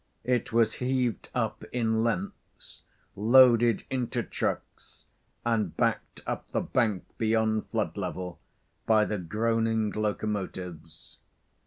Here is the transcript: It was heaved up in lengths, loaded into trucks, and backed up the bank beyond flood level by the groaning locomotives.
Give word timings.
It 0.23 0.51
was 0.51 0.73
heaved 0.81 1.29
up 1.35 1.63
in 1.71 2.03
lengths, 2.03 2.81
loaded 3.15 3.83
into 3.91 4.23
trucks, 4.23 5.05
and 5.45 5.77
backed 5.77 6.21
up 6.25 6.49
the 6.49 6.61
bank 6.61 7.03
beyond 7.19 7.67
flood 7.67 7.95
level 7.95 8.39
by 8.87 9.05
the 9.05 9.19
groaning 9.19 9.91
locomotives. 9.91 11.19